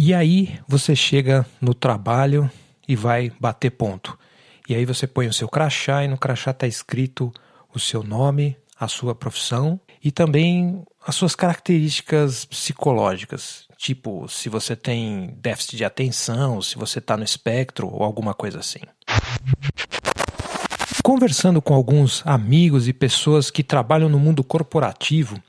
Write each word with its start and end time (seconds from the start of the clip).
E 0.00 0.14
aí 0.14 0.60
você 0.68 0.94
chega 0.94 1.44
no 1.60 1.74
trabalho 1.74 2.48
e 2.86 2.94
vai 2.94 3.32
bater 3.40 3.70
ponto. 3.70 4.16
E 4.68 4.76
aí 4.76 4.84
você 4.84 5.08
põe 5.08 5.26
o 5.26 5.32
seu 5.32 5.48
crachá 5.48 6.04
e 6.04 6.08
no 6.08 6.16
crachá 6.16 6.52
está 6.52 6.68
escrito 6.68 7.34
o 7.74 7.80
seu 7.80 8.04
nome, 8.04 8.56
a 8.78 8.86
sua 8.86 9.12
profissão 9.12 9.80
e 10.02 10.12
também 10.12 10.84
as 11.04 11.16
suas 11.16 11.34
características 11.34 12.44
psicológicas, 12.44 13.66
tipo 13.76 14.28
se 14.28 14.48
você 14.48 14.76
tem 14.76 15.36
déficit 15.40 15.78
de 15.78 15.84
atenção, 15.84 16.62
se 16.62 16.76
você 16.76 17.00
está 17.00 17.16
no 17.16 17.24
espectro 17.24 17.92
ou 17.92 18.04
alguma 18.04 18.34
coisa 18.34 18.60
assim. 18.60 18.82
Conversando 21.02 21.60
com 21.60 21.74
alguns 21.74 22.22
amigos 22.24 22.86
e 22.86 22.92
pessoas 22.92 23.50
que 23.50 23.64
trabalham 23.64 24.08
no 24.08 24.20
mundo 24.20 24.44
corporativo, 24.44 25.42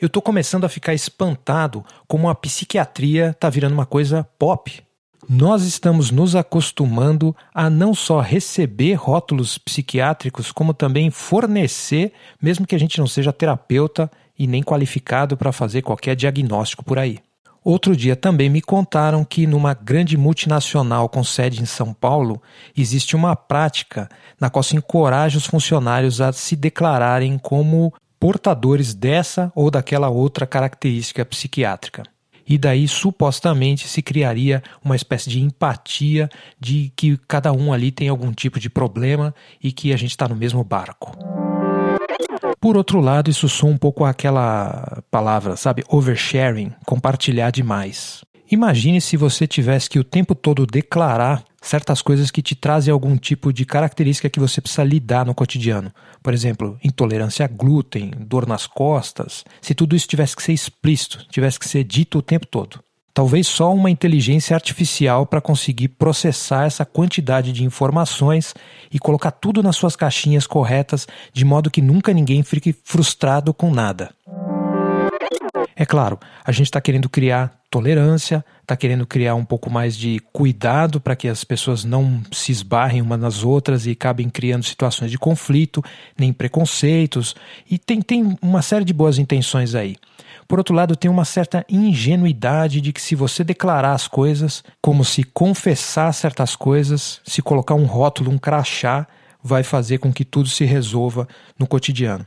eu 0.00 0.06
estou 0.06 0.22
começando 0.22 0.64
a 0.64 0.68
ficar 0.68 0.94
espantado 0.94 1.84
como 2.06 2.28
a 2.28 2.34
psiquiatria 2.34 3.30
está 3.30 3.50
virando 3.50 3.72
uma 3.72 3.86
coisa 3.86 4.26
pop. 4.38 4.82
Nós 5.28 5.64
estamos 5.64 6.10
nos 6.10 6.36
acostumando 6.36 7.36
a 7.52 7.68
não 7.68 7.92
só 7.94 8.20
receber 8.20 8.94
rótulos 8.94 9.58
psiquiátricos, 9.58 10.52
como 10.52 10.72
também 10.72 11.10
fornecer, 11.10 12.12
mesmo 12.40 12.66
que 12.66 12.74
a 12.74 12.78
gente 12.78 12.98
não 12.98 13.06
seja 13.06 13.32
terapeuta 13.32 14.10
e 14.38 14.46
nem 14.46 14.62
qualificado 14.62 15.36
para 15.36 15.52
fazer 15.52 15.82
qualquer 15.82 16.14
diagnóstico 16.14 16.84
por 16.84 16.98
aí. 16.98 17.18
Outro 17.64 17.94
dia 17.94 18.16
também 18.16 18.48
me 18.48 18.62
contaram 18.62 19.24
que 19.24 19.46
numa 19.46 19.74
grande 19.74 20.16
multinacional 20.16 21.08
com 21.08 21.24
sede 21.24 21.60
em 21.60 21.66
São 21.66 21.92
Paulo 21.92 22.40
existe 22.74 23.16
uma 23.16 23.34
prática 23.34 24.08
na 24.40 24.48
qual 24.48 24.62
se 24.62 24.76
encoraja 24.76 25.36
os 25.36 25.44
funcionários 25.44 26.20
a 26.20 26.32
se 26.32 26.54
declararem 26.54 27.36
como 27.36 27.92
portadores 28.18 28.94
dessa 28.94 29.52
ou 29.54 29.70
daquela 29.70 30.08
outra 30.08 30.46
característica 30.46 31.24
psiquiátrica. 31.24 32.02
E 32.48 32.56
daí 32.56 32.88
supostamente 32.88 33.86
se 33.86 34.00
criaria 34.00 34.62
uma 34.82 34.96
espécie 34.96 35.28
de 35.28 35.40
empatia 35.40 36.30
de 36.58 36.90
que 36.96 37.18
cada 37.28 37.52
um 37.52 37.72
ali 37.72 37.90
tem 37.90 38.08
algum 38.08 38.32
tipo 38.32 38.58
de 38.58 38.70
problema 38.70 39.34
e 39.62 39.70
que 39.70 39.92
a 39.92 39.96
gente 39.98 40.10
está 40.10 40.26
no 40.26 40.34
mesmo 40.34 40.64
barco. 40.64 41.12
Por 42.58 42.76
outro 42.76 43.00
lado, 43.00 43.30
isso 43.30 43.48
soa 43.48 43.70
um 43.70 43.76
pouco 43.76 44.04
aquela 44.04 45.02
palavra, 45.10 45.56
sabe, 45.56 45.84
oversharing, 45.88 46.72
compartilhar 46.86 47.50
demais. 47.50 48.24
Imagine 48.50 49.00
se 49.00 49.16
você 49.16 49.46
tivesse 49.46 49.90
que 49.90 49.98
o 49.98 50.04
tempo 50.04 50.34
todo 50.34 50.66
declarar 50.66 51.44
certas 51.60 52.00
coisas 52.02 52.30
que 52.30 52.42
te 52.42 52.54
trazem 52.54 52.92
algum 52.92 53.16
tipo 53.16 53.52
de 53.52 53.64
característica 53.64 54.30
que 54.30 54.40
você 54.40 54.60
precisa 54.60 54.84
lidar 54.84 55.26
no 55.26 55.34
cotidiano. 55.34 55.92
Por 56.22 56.32
exemplo, 56.32 56.78
intolerância 56.82 57.44
a 57.44 57.48
glúten, 57.48 58.12
dor 58.18 58.46
nas 58.46 58.66
costas. 58.66 59.44
Se 59.60 59.74
tudo 59.74 59.96
isso 59.96 60.08
tivesse 60.08 60.36
que 60.36 60.42
ser 60.42 60.52
explícito, 60.52 61.26
tivesse 61.30 61.58
que 61.58 61.68
ser 61.68 61.84
dito 61.84 62.18
o 62.18 62.22
tempo 62.22 62.46
todo. 62.46 62.80
Talvez 63.12 63.48
só 63.48 63.74
uma 63.74 63.90
inteligência 63.90 64.54
artificial 64.54 65.26
para 65.26 65.40
conseguir 65.40 65.88
processar 65.88 66.66
essa 66.66 66.84
quantidade 66.84 67.52
de 67.52 67.64
informações 67.64 68.54
e 68.92 68.98
colocar 69.00 69.32
tudo 69.32 69.60
nas 69.60 69.74
suas 69.74 69.96
caixinhas 69.96 70.46
corretas, 70.46 71.08
de 71.32 71.44
modo 71.44 71.68
que 71.70 71.82
nunca 71.82 72.12
ninguém 72.12 72.44
fique 72.44 72.72
frustrado 72.84 73.52
com 73.52 73.72
nada. 73.72 74.14
É 75.74 75.84
claro, 75.84 76.18
a 76.44 76.52
gente 76.52 76.66
está 76.66 76.80
querendo 76.80 77.08
criar 77.08 77.57
tolerância, 77.70 78.44
está 78.62 78.76
querendo 78.76 79.06
criar 79.06 79.34
um 79.34 79.44
pouco 79.44 79.70
mais 79.70 79.96
de 79.96 80.20
cuidado 80.32 81.00
para 81.00 81.14
que 81.14 81.28
as 81.28 81.44
pessoas 81.44 81.84
não 81.84 82.22
se 82.32 82.50
esbarrem 82.50 83.02
umas 83.02 83.20
nas 83.20 83.44
outras 83.44 83.86
e 83.86 83.90
acabem 83.90 84.28
criando 84.28 84.64
situações 84.64 85.10
de 85.10 85.18
conflito, 85.18 85.82
nem 86.18 86.32
preconceitos, 86.32 87.34
e 87.70 87.78
tem, 87.78 88.00
tem 88.00 88.36
uma 88.40 88.62
série 88.62 88.84
de 88.84 88.92
boas 88.92 89.18
intenções 89.18 89.74
aí. 89.74 89.96
Por 90.46 90.58
outro 90.58 90.74
lado, 90.74 90.96
tem 90.96 91.10
uma 91.10 91.26
certa 91.26 91.64
ingenuidade 91.68 92.80
de 92.80 92.90
que 92.90 93.02
se 93.02 93.14
você 93.14 93.44
declarar 93.44 93.92
as 93.92 94.08
coisas, 94.08 94.64
como 94.80 95.04
se 95.04 95.22
confessar 95.22 96.12
certas 96.14 96.56
coisas, 96.56 97.20
se 97.26 97.42
colocar 97.42 97.74
um 97.74 97.84
rótulo, 97.84 98.30
um 98.30 98.38
crachá, 98.38 99.06
vai 99.42 99.62
fazer 99.62 99.98
com 99.98 100.10
que 100.10 100.24
tudo 100.24 100.48
se 100.48 100.64
resolva 100.64 101.28
no 101.58 101.66
cotidiano. 101.66 102.24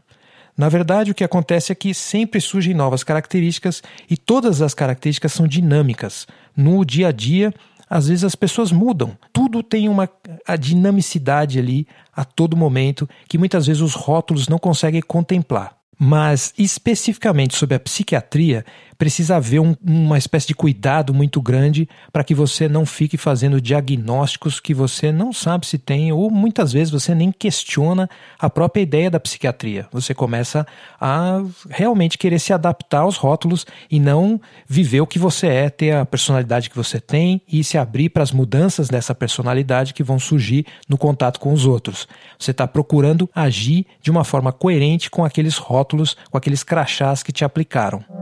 Na 0.58 0.70
verdade, 0.70 1.12
o 1.12 1.16
que 1.16 1.24
acontece 1.24 1.72
é 1.72 1.76
que 1.76 1.94
sempre 1.94 2.42
surgem 2.42 2.74
novas 2.74 3.04
características 3.04 3.82
e 4.10 4.18
todas 4.18 4.62
as 4.62 4.74
características 4.74 5.34
são 5.34 5.48
dinâmicas. 5.48 6.28
No 6.56 6.86
dia 6.86 7.08
a 7.08 7.12
dia, 7.12 7.54
às 7.90 8.08
vezes 8.08 8.24
as 8.24 8.36
pessoas 8.36 8.72
mudam. 8.72 9.18
Tudo 9.34 9.62
tem 9.62 9.90
uma 9.90 10.10
a 10.48 10.56
dinamicidade 10.56 11.60
ali 11.60 11.86
a 12.16 12.24
todo 12.24 12.56
momento 12.56 13.08
que 13.28 13.38
muitas 13.38 13.68
vezes 13.68 13.82
os 13.82 13.94
rótulos 13.94 14.48
não 14.48 14.58
conseguem 14.58 15.02
contemplar. 15.02 15.76
Mas 16.00 16.54
especificamente 16.58 17.56
sobre 17.56 17.76
a 17.76 17.80
psiquiatria, 17.80 18.66
precisa 19.02 19.38
haver 19.38 19.60
um, 19.60 19.76
uma 19.84 20.16
espécie 20.16 20.46
de 20.46 20.54
cuidado 20.54 21.12
muito 21.12 21.42
grande 21.42 21.90
para 22.14 22.24
que 22.24 22.36
você 22.36 22.70
não 22.70 22.86
fique 22.86 23.18
fazendo 23.18 23.60
diagnósticos 23.60 24.60
que 24.60 24.76
você 24.76 25.12
não 25.12 25.34
sabe 25.34 25.66
se 25.66 25.80
tem, 25.80 26.12
ou 26.12 26.30
muitas 26.30 26.72
vezes 26.72 26.92
você 26.92 27.16
nem 27.16 27.32
questiona 27.32 28.08
a 28.38 28.48
própria 28.48 28.84
ideia 28.84 29.10
da 29.10 29.20
psiquiatria. 29.20 29.88
Você 29.92 30.14
começa 30.14 30.68
a 31.00 31.42
realmente 31.68 32.16
querer 32.16 32.38
se 32.38 32.54
adaptar 32.54 33.00
aos 33.00 33.18
rótulos 33.18 33.66
e 33.90 34.00
não 34.00 34.40
viver 34.68 35.02
o 35.02 35.08
que 35.08 35.18
você 35.18 35.48
é, 35.48 35.70
ter 35.72 35.96
a 35.96 36.06
personalidade 36.06 36.70
que 36.70 36.76
você 36.76 37.00
tem 37.00 37.42
e 37.52 37.64
se 37.64 37.80
abrir 37.80 38.10
para 38.10 38.22
as 38.22 38.32
mudanças 38.32 38.88
dessa 38.88 39.16
personalidade 39.16 39.96
que 39.96 40.04
vão 40.04 40.20
surgir 40.20 40.68
no 40.88 40.96
contato 40.96 41.40
com 41.40 41.52
os 41.52 41.66
outros. 41.66 42.08
Você 42.38 42.52
está 42.52 42.68
procurando 42.68 43.28
agir 43.34 43.88
de 44.00 44.12
uma 44.12 44.24
forma 44.24 44.52
coerente 44.52 45.10
com 45.10 45.26
aqueles 45.26 45.58
rótulos, 45.58 46.16
com 46.30 46.38
aqueles 46.38 46.62
crachás 46.62 47.24
que 47.24 47.32
te 47.32 47.44
aplicaram. 47.44 48.21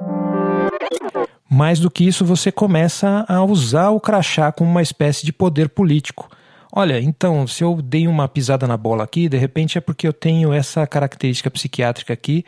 Mais 1.50 1.80
do 1.80 1.90
que 1.90 2.04
isso, 2.04 2.24
você 2.24 2.52
começa 2.52 3.26
a 3.28 3.44
usar 3.44 3.90
o 3.90 4.00
crachá 4.00 4.52
como 4.52 4.70
uma 4.70 4.84
espécie 4.84 5.26
de 5.26 5.34
poder 5.34 5.70
político. 5.70 6.30
Olha, 6.72 7.02
então, 7.02 7.48
se 7.48 7.64
eu 7.64 7.82
dei 7.82 8.08
uma 8.08 8.28
pisada 8.28 8.68
na 8.68 8.78
bola 8.78 9.04
aqui, 9.04 9.28
de 9.28 9.38
repente 9.38 9.76
é 9.78 9.82
porque 9.82 10.08
eu 10.08 10.14
tenho 10.14 10.54
essa 10.54 10.86
característica 10.86 11.50
psiquiátrica 11.50 12.14
aqui, 12.14 12.46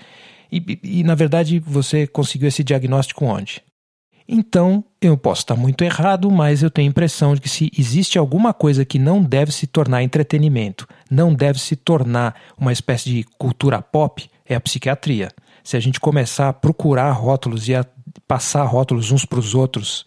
e, 0.52 0.80
e 0.84 1.04
na 1.04 1.16
verdade 1.16 1.60
você 1.60 2.06
conseguiu 2.06 2.48
esse 2.48 2.64
diagnóstico 2.64 3.26
onde? 3.26 3.64
Então, 4.28 4.84
eu 5.02 5.18
posso 5.18 5.42
estar 5.42 5.56
muito 5.56 5.84
errado, 5.84 6.30
mas 6.30 6.62
eu 6.62 6.70
tenho 6.70 6.88
a 6.88 6.92
impressão 6.92 7.34
de 7.34 7.42
que 7.42 7.50
se 7.50 7.72
existe 7.78 8.20
alguma 8.20 8.54
coisa 8.54 8.86
que 8.86 9.00
não 9.00 9.24
deve 9.24 9.52
se 9.52 9.66
tornar 9.66 10.04
entretenimento, 10.04 10.88
não 11.10 11.34
deve 11.34 11.60
se 11.60 11.76
tornar 11.76 12.36
uma 12.58 12.72
espécie 12.72 13.10
de 13.10 13.24
cultura 13.38 13.82
pop, 13.82 14.30
é 14.46 14.54
a 14.54 14.62
psiquiatria. 14.62 15.32
Se 15.64 15.76
a 15.76 15.80
gente 15.80 16.00
começar 16.00 16.50
a 16.50 16.54
procurar 16.54 17.12
rótulos 17.12 17.68
e 17.68 17.76
a 17.76 17.86
passar 18.28 18.64
rótulos 18.64 19.12
uns 19.12 19.26
para 19.26 19.40
os 19.40 19.56
outros, 19.56 20.06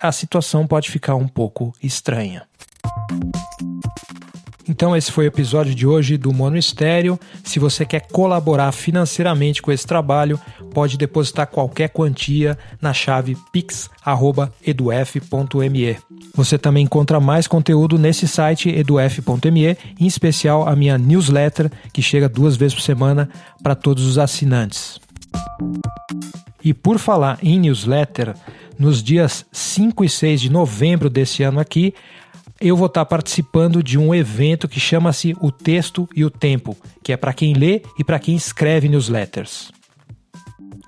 a 0.00 0.10
situação 0.12 0.66
pode 0.66 0.90
ficar 0.90 1.14
um 1.14 1.28
pouco 1.28 1.72
estranha. 1.82 2.42
Então 4.68 4.96
esse 4.96 5.10
foi 5.12 5.26
o 5.26 5.28
episódio 5.28 5.74
de 5.74 5.86
hoje 5.86 6.16
do 6.16 6.32
Mono 6.32 6.56
Estéreo. 6.56 7.18
Se 7.44 7.58
você 7.58 7.84
quer 7.84 8.06
colaborar 8.10 8.72
financeiramente 8.72 9.60
com 9.60 9.70
esse 9.72 9.86
trabalho, 9.86 10.40
pode 10.72 10.96
depositar 10.96 11.46
qualquer 11.48 11.88
quantia 11.90 12.56
na 12.80 12.94
chave 12.94 13.36
pix@eduf.me. 13.52 13.98
Você 16.34 16.56
também 16.56 16.84
encontra 16.84 17.20
mais 17.20 17.46
conteúdo 17.46 17.98
nesse 17.98 18.26
site 18.26 18.70
eduf.me, 18.70 19.76
em 20.00 20.06
especial 20.06 20.66
a 20.66 20.74
minha 20.74 20.96
newsletter 20.96 21.70
que 21.92 22.00
chega 22.00 22.28
duas 22.28 22.56
vezes 22.56 22.74
por 22.74 22.82
semana 22.82 23.28
para 23.62 23.74
todos 23.74 24.06
os 24.06 24.16
assinantes. 24.16 24.98
E 26.64 26.72
por 26.72 26.98
falar 26.98 27.38
em 27.42 27.58
newsletter, 27.58 28.34
nos 28.78 29.02
dias 29.02 29.44
5 29.50 30.04
e 30.04 30.08
6 30.08 30.40
de 30.40 30.50
novembro 30.50 31.10
desse 31.10 31.42
ano 31.42 31.60
aqui, 31.60 31.94
eu 32.60 32.76
vou 32.76 32.86
estar 32.86 33.04
participando 33.04 33.82
de 33.82 33.98
um 33.98 34.14
evento 34.14 34.68
que 34.68 34.78
chama-se 34.78 35.36
O 35.40 35.50
Texto 35.50 36.08
e 36.14 36.24
o 36.24 36.30
Tempo, 36.30 36.76
que 37.02 37.12
é 37.12 37.16
para 37.16 37.32
quem 37.32 37.54
lê 37.54 37.82
e 37.98 38.04
para 38.04 38.18
quem 38.18 38.36
escreve 38.36 38.88
newsletters 38.88 39.72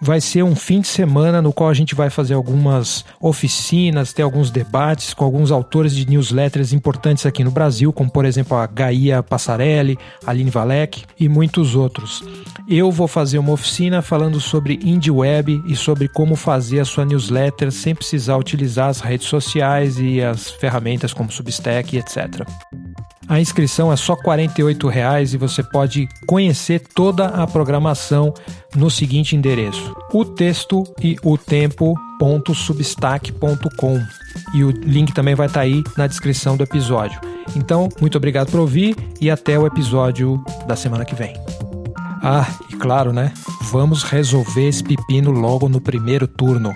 vai 0.00 0.20
ser 0.20 0.42
um 0.42 0.54
fim 0.54 0.80
de 0.80 0.88
semana 0.88 1.40
no 1.40 1.52
qual 1.52 1.70
a 1.70 1.74
gente 1.74 1.94
vai 1.94 2.10
fazer 2.10 2.34
algumas 2.34 3.04
oficinas, 3.20 4.12
ter 4.12 4.22
alguns 4.22 4.50
debates 4.50 5.14
com 5.14 5.24
alguns 5.24 5.50
autores 5.50 5.94
de 5.94 6.08
newsletters 6.08 6.72
importantes 6.72 7.26
aqui 7.26 7.42
no 7.44 7.50
Brasil, 7.50 7.92
como 7.92 8.10
por 8.10 8.24
exemplo 8.24 8.56
a 8.56 8.66
Gaia 8.66 9.22
Passarelli, 9.22 9.98
Aline 10.26 10.50
Valek 10.50 11.04
e 11.18 11.28
muitos 11.28 11.74
outros. 11.74 12.22
Eu 12.68 12.90
vou 12.90 13.08
fazer 13.08 13.38
uma 13.38 13.52
oficina 13.52 14.02
falando 14.02 14.40
sobre 14.40 14.78
indie 14.82 15.10
web 15.10 15.62
e 15.66 15.76
sobre 15.76 16.08
como 16.08 16.36
fazer 16.36 16.80
a 16.80 16.84
sua 16.84 17.04
newsletter 17.04 17.70
sem 17.70 17.94
precisar 17.94 18.36
utilizar 18.36 18.88
as 18.88 19.00
redes 19.00 19.26
sociais 19.26 19.98
e 19.98 20.22
as 20.22 20.50
ferramentas 20.50 21.12
como 21.12 21.30
Substack, 21.30 21.96
etc. 21.96 22.46
A 23.28 23.40
inscrição 23.40 23.92
é 23.92 23.96
só 23.96 24.14
R$ 24.14 24.46
48,00 24.46 25.32
e 25.32 25.36
você 25.36 25.62
pode 25.62 26.08
conhecer 26.26 26.80
toda 26.94 27.26
a 27.26 27.46
programação 27.46 28.34
no 28.76 28.90
seguinte 28.90 29.36
endereço: 29.36 29.94
o 30.12 30.24
texto 30.24 30.82
e 31.00 31.16
o 31.22 31.38
tempo.substack.com. 31.38 34.00
E 34.52 34.64
o 34.64 34.70
link 34.70 35.12
também 35.12 35.34
vai 35.34 35.46
estar 35.46 35.60
tá 35.60 35.64
aí 35.64 35.82
na 35.96 36.06
descrição 36.06 36.56
do 36.56 36.64
episódio. 36.64 37.20
Então, 37.56 37.88
muito 38.00 38.18
obrigado 38.18 38.50
por 38.50 38.60
ouvir 38.60 38.96
e 39.20 39.30
até 39.30 39.58
o 39.58 39.66
episódio 39.66 40.42
da 40.66 40.76
semana 40.76 41.04
que 41.04 41.14
vem. 41.14 41.34
Ah, 42.22 42.46
e 42.70 42.76
claro, 42.76 43.12
né? 43.12 43.32
Vamos 43.70 44.02
resolver 44.02 44.68
esse 44.68 44.82
pepino 44.82 45.30
logo 45.30 45.68
no 45.68 45.78
primeiro 45.80 46.26
turno. 46.26 46.74